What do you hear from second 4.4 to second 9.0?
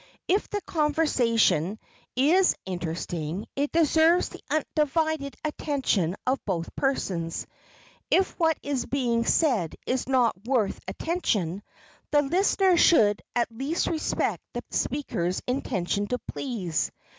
undivided attention of both persons; if what is